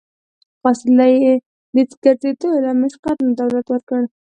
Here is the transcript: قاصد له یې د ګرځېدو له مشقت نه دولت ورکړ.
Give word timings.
قاصد 0.63 0.87
له 0.97 1.05
یې 1.15 1.33
د 1.89 1.91
ګرځېدو 2.03 2.49
له 2.65 2.71
مشقت 2.81 3.17
نه 3.27 3.31
دولت 3.39 3.65
ورکړ. 3.69 4.01